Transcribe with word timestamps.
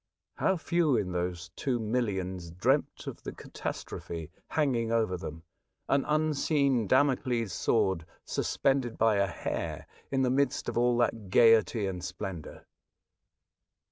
How 0.37 0.57
few 0.57 0.97
in 0.97 1.11
those 1.11 1.49
two 1.55 1.77
millions 1.79 2.49
dreamt 2.49 3.05
of 3.05 3.21
the 3.21 3.31
catastrophe 3.31 4.31
hanging 4.47 4.91
over 4.91 5.15
them, 5.15 5.43
an 5.87 6.05
unseen 6.05 6.87
Damocles' 6.87 7.53
sword 7.53 8.07
sus 8.25 8.57
pended 8.57 8.97
by 8.97 9.17
a 9.17 9.27
hair 9.27 9.85
in 10.09 10.23
the 10.23 10.31
midst 10.31 10.67
of 10.67 10.75
all 10.75 10.97
that 10.97 11.29
gaiety 11.29 11.85
and 11.85 12.03
splendour. 12.03 12.65